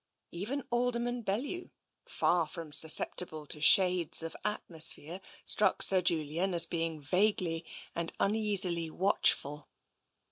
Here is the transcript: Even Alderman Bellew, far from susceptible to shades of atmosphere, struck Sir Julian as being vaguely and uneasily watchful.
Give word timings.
Even 0.31 0.63
Alderman 0.71 1.21
Bellew, 1.21 1.69
far 2.07 2.47
from 2.47 2.73
susceptible 2.73 3.45
to 3.45 3.61
shades 3.61 4.23
of 4.23 4.35
atmosphere, 4.43 5.21
struck 5.45 5.83
Sir 5.83 6.01
Julian 6.01 6.55
as 6.55 6.65
being 6.65 6.99
vaguely 6.99 7.63
and 7.93 8.11
uneasily 8.19 8.89
watchful. 8.89 9.69